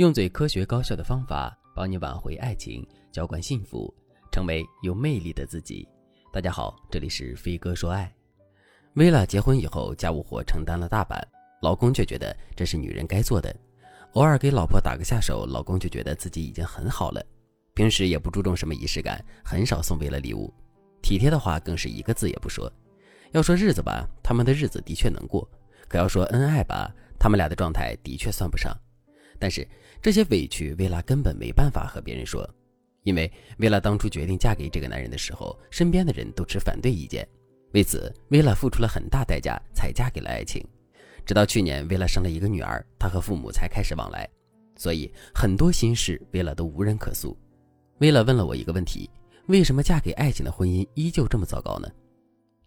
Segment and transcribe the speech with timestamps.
[0.00, 3.94] 用最科学高效的方法帮你挽回爱情，浇灌幸福，
[4.32, 5.86] 成为有魅力的自己。
[6.32, 8.10] 大家好，这里是飞哥说爱。
[8.94, 11.22] 薇拉结婚以后，家务活承担了大半，
[11.60, 13.54] 老公却觉得这是女人该做的。
[14.14, 17.22] 偶尔给老婆打个下手，老公就觉得自己已经很好了。
[17.74, 20.50] 平时也不注重什么仪式感，很少送薇拉礼物，
[21.02, 22.72] 体贴的话更是一个字也不说。
[23.32, 25.46] 要说日子吧，他们的日子的确能过；
[25.88, 28.74] 可要说恩爱吧，他们俩的状态的确算不上。
[29.40, 29.66] 但是
[30.00, 32.48] 这些委屈，薇拉根本没办法和别人说，
[33.02, 37.26] 因为薇拉当初决定嫁给这个男人的时候，身边的人都持反对意见。
[37.72, 40.62] 为此，薇拉付出了很大代价才嫁给了爱情。
[41.24, 44.28] 直到去年，薇拉生了一个女儿，她和父母才开始往来，
[44.76, 47.36] 所以很多心事，薇拉都无人可诉。
[47.98, 49.08] 薇拉问了我一个问题：
[49.46, 51.88] 为什么嫁给爱情的婚姻依旧这么糟糕呢？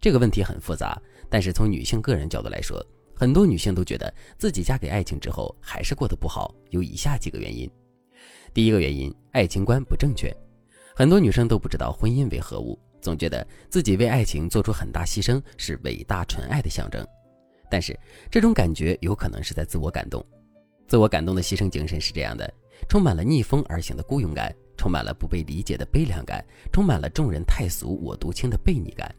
[0.00, 1.00] 这个问题很复杂，
[1.30, 2.84] 但是从女性个人角度来说，
[3.14, 7.70] 很多女性都觉得自己嫁给爱情之后还是过得不好，有以下几个原因。
[8.52, 10.34] 第一个原因，爱情观不正确。
[10.94, 17.06] 很多女生都不知道婚姻为何物，总觉得自己为爱情做出很大牺牲是伟大纯爱的象征。
[17.70, 17.98] 但是
[18.30, 20.24] 这种感觉有可能是在自我感动。
[20.86, 22.52] 自我感动的牺牲精神是这样的：
[22.88, 29.12] 充满了逆风而行的孤勇感，充满了不被理解的悲凉感，充满了众人太俗我独清的悖逆感。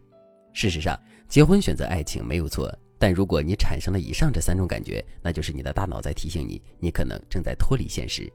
[0.54, 2.74] 事实上，结婚选择爱情没有错，
[3.06, 8.28] 但如果你产生了以上这三种感觉，那就是你的大脑在提醒你，你可能正在脱离现实。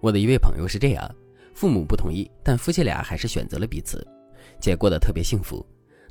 [0.00, 1.14] 我的一位朋友是这样：
[1.52, 4.02] 父母不同意，但夫妻俩还是选择了彼此，
[4.58, 5.62] 且过得特别幸福。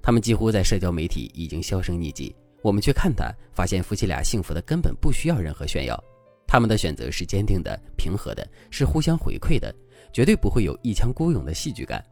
[0.03, 2.35] 他们几乎在社交媒体已经销声匿迹。
[2.61, 5.99] 我们去看他，发现夫妻俩幸福的根本不需要任何炫耀。
[6.45, 9.73] 他们的选择是坚定的、平和的，是互相回馈的，
[10.13, 12.05] 绝对不会有一腔孤勇的戏剧感。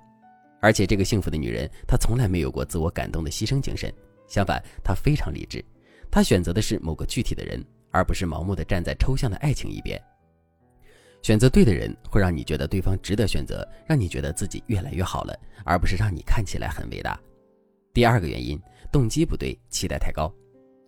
[0.59, 3.94] 而且这个幸福的女人，她从来没有过自我感动的牺牲精神，
[4.32, 5.64] 相反，他非常理智。
[6.10, 10.02] 他选择的是某个具体的人，而不是盲目的站在抽象的爱情一边。
[11.22, 17.19] 选择对的人，会让你觉得对方值得选择，让你觉得自己越来越好了，而不是让你看起来很伟大。
[17.94, 18.58] 第二个原因，
[18.90, 20.34] 动机不对，期待太高。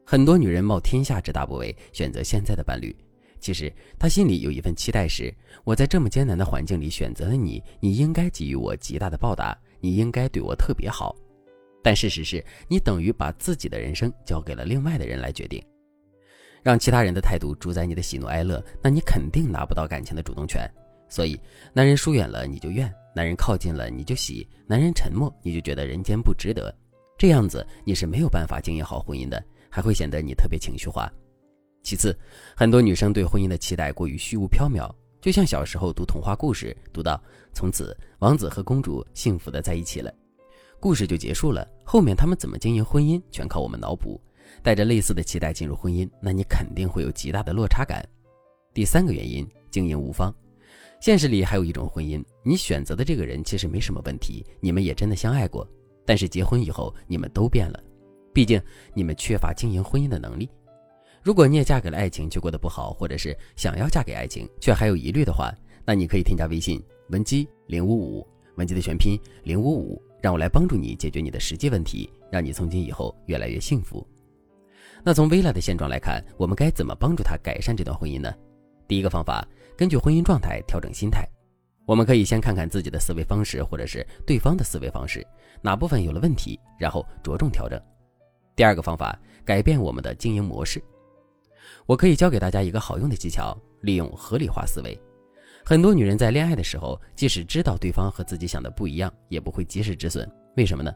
[0.05, 2.95] 很多女人冒天下之大不韪选择现在的伴侣。
[3.41, 5.33] 其实她心里有一份期待，是
[5.65, 11.13] 我在这么艰难的环境里选择了你，你应该给予我极大的报答，你应该对我特别好。
[11.83, 15.61] 但事实是你等于把自己的人生交给了另外的人来决定，
[16.63, 20.67] 让其他人的态度主宰你的喜怒哀乐，那你肯定拿不到感情的主动权。
[21.09, 21.39] 所以，
[21.73, 26.73] 男人疏远了你就怨，男人靠近了你就喜，男人沉默你就觉得人间不值得。
[27.17, 31.11] 这样子你是没有办法经营好婚姻的，还会显得你特别情绪化。
[31.83, 32.17] 其次，
[32.55, 34.89] 很多女生对婚姻的期待过于虚无缥缈，
[35.21, 37.21] 就像小时候读童话故事，读到
[37.53, 40.11] 从此王子和公主幸福的在一起了，
[40.83, 41.65] 故事就结束了。
[41.85, 44.19] 后面他们怎么经营婚姻，全靠我们脑补。
[44.61, 48.05] 带着类似的期待进入婚姻，那你肯定会有极大的落差感。
[48.73, 50.29] 第三个原因，经营无方。
[50.99, 55.65] 现实里还有一种婚姻，你选择的这个人其实没什么问题，你们也真的相爱过，
[56.05, 57.81] 但是结婚以后你们都变了，
[58.33, 58.61] 毕竟
[58.93, 60.49] 你们缺乏经营婚姻的能力。
[61.21, 65.49] 如果你也嫁给了爱情却过得不好，或者是想要嫁给爱情却还有疑虑的话，
[65.85, 68.27] 那你可以添加微信文姬零五五，
[68.57, 74.07] 文姬的全拼零五五，让我来帮助你解决你的实际问题，让你从今以后越来越幸福。
[75.03, 78.33] 那从薇拉的现状来看，我们该怎么帮助她改善这段婚姻呢？
[78.87, 79.45] 第一个方法，
[79.75, 81.27] 根据婚姻状态调整心态。
[81.85, 85.27] 我们可以先看看自己的思维方式，或者是对方的思维方式，
[85.61, 87.77] 哪部分有了问题，然后着重调整。
[88.55, 90.81] 第二个方法，改变我们的经营模式。
[91.85, 94.97] 我可以教给大家一个好用的技巧，利用合理化思维。
[95.65, 100.29] 很多女人在恋爱的时候，即使知道对方和自己想的不一样，也不会及时止损。
[100.57, 100.93] 为什么呢？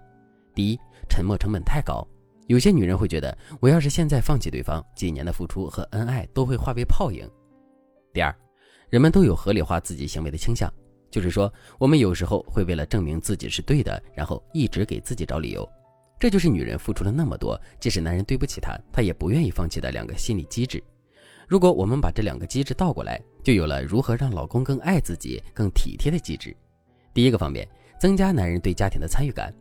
[0.53, 0.79] 第一，
[1.09, 2.05] 沉默成本太高。
[2.47, 7.25] 有些女人会觉得，我要是现在放弃对方，几年的付出和恩爱都会化为泡影。
[8.13, 8.35] 第二，
[8.89, 10.72] 人们都有合理化自己行为的倾向，
[11.09, 15.67] 就是说，我们有时候会为了证明自己是对的，然后一直给自己找理由。
[16.19, 20.84] 这就是女人付出了那么多，即使男人对不起她，她也不愿意放弃的两个心理机制。
[21.47, 26.53] 如果我们把这两个机制倒过来，就有了如何让老公更爱自己、更体贴的机制。
[27.14, 27.66] 第一个方面，
[27.97, 29.53] 增加男人对家庭的参与感。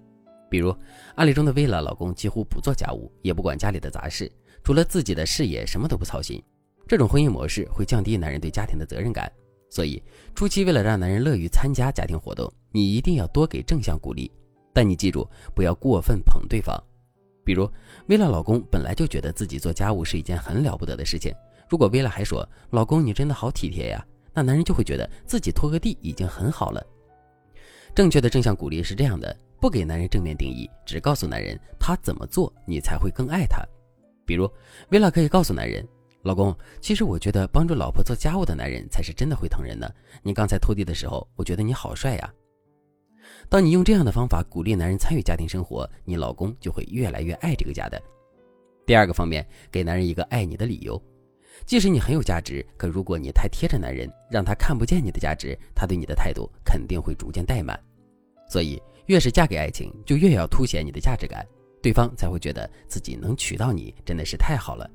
[0.50, 0.74] 比如
[1.14, 4.30] 案例中的薇拉，老公几乎不做家务，也不管家里的杂事，
[4.64, 6.42] 除了自己的事业，什么都不操心。
[6.88, 9.30] 这种婚姻模式会降低男人对家庭的责任感。
[9.70, 10.02] 所以
[10.34, 14.28] 初期为了让男人乐于参加家庭活动，你一定要多给正向鼓励。
[14.72, 16.76] 但你记住，不要过分捧对方。
[17.44, 17.70] 比如，
[18.08, 21.32] 薇拉老公本来就觉得自己做家务是一件很了不得的事情。
[21.68, 26.84] 如果薇拉还说“老公，你真的好体贴呀”，那男人就会觉得自己拖个地已经很好了。
[27.94, 33.64] 正确的正向鼓励是这样的：不给男人正面定义，只告诉男人他怎么做你才会更爱他。
[34.24, 34.50] 比如，
[34.90, 35.86] 薇拉可以告诉男人
[36.22, 39.92] ：“老公，其实我觉得帮助老婆做家务的男人才是真的会疼人的。
[40.22, 42.32] 你刚才拖地的时候，我觉得你好帅呀。
[43.48, 48.00] 当你用这样的方法鼓励男人参与家庭生活，你老公就会越来越爱这个家的。
[48.84, 51.00] 第二个方面，给男人一个爱你的理由。
[51.64, 57.78] 即使你很有价值，可如果你太贴着男人，让他看不见你的价值，他对你的态度肯定会逐渐怠慢。
[58.48, 61.44] 所以，越是嫁给爱情，就越要凸显你的价值感，
[61.82, 64.88] 对方才会觉得自己能娶到你真的是太好了。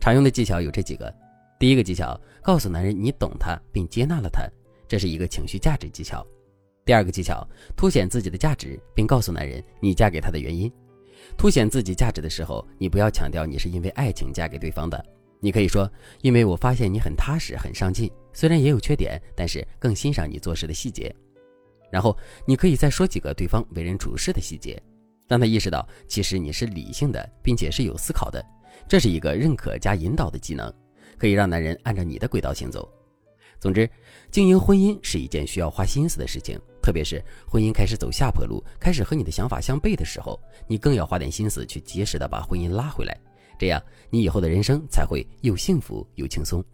[0.00, 1.14] 常用的技巧有这几个：
[1.58, 4.42] 第一个技巧，告诉男人你懂他并接纳了他，
[4.86, 6.20] 这是一个情绪价值技巧；
[6.84, 7.46] 第二个技巧，
[7.76, 10.70] 凸显自己的价值并告诉男人你嫁给他的原因。
[11.36, 15.04] 凸显自己价值的时候，你不要强调你是因为爱情嫁给对方的。
[15.40, 15.90] 你可以说，
[16.20, 21.14] 因为我发现你很踏实、很上进，虽然也有缺点，但是更欣赏你做事的细节。
[21.90, 24.82] 然后你可以再说几个对方为人处事的细节，
[25.26, 28.44] 让他意识到其实你是理性的，并且是有思考的。
[28.86, 30.72] 这是一个认可加引导的技能，
[31.16, 32.88] 可以让男人按照你的轨道行走。
[33.60, 33.88] 总之，
[34.30, 43.18] 经营婚姻是一件需要花心思的事情，特别是婚姻开始走下坡路，开始和你的想法相悖的时候，你更要花点心思去及时的把婚姻拉回来。
[43.58, 46.64] 这样，你以后的人生才会又幸福又轻松。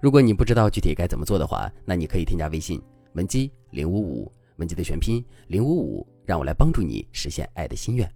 [0.00, 2.80] 如果你不知道具体该怎么做的话，那你可以添加微信
[3.12, 8.10] 文姬零五五，文姬的全拼零五五，让我来帮助你实现爱的心愿。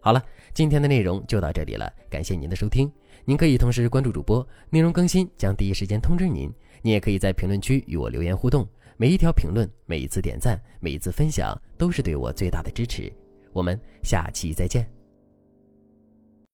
[0.00, 0.24] 好了，
[0.54, 2.90] 今天的内容就到这里了，感谢您的收听。
[3.24, 6.52] 您可以同时关注主播，内容更新将第一时间通知您。
[6.82, 13.12] 您也可以在评论区与我留言互动，每一条评论、每一次点赞、每一次分享，都是对我最大的支持。
[13.52, 14.95] 我们下期再见。